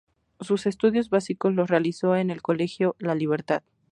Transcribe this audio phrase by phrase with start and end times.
[0.39, 3.61] Sus estudios básicos los realizó en el colegio La Libertad.